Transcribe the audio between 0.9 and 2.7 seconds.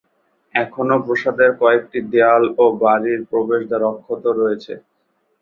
প্রাসাদের কয়েকটি দেয়াল ও